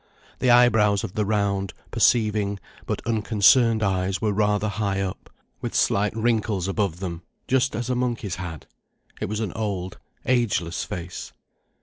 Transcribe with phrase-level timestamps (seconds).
[0.39, 5.29] The eyebrows of the round, perceiving, but unconcerned eyes were rather high up,
[5.61, 8.65] with slight wrinkles above them, just as a monkey's had.
[9.19, 11.33] It was an old, ageless face.